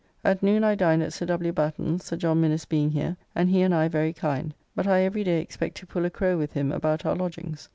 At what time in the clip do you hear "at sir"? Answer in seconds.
1.03-1.27